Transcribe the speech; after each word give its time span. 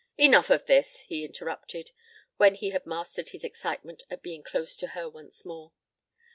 "Enough 0.17 0.49
of 0.49 0.65
this," 0.65 1.01
he 1.01 1.23
interrupted, 1.23 1.91
when 2.37 2.55
he 2.55 2.71
had 2.71 2.87
mastered 2.87 3.29
his 3.29 3.43
excitement 3.43 4.01
at 4.09 4.23
being 4.23 4.41
close 4.41 4.75
to 4.77 4.87
her 4.97 5.07
once 5.07 5.45
more. 5.45 5.73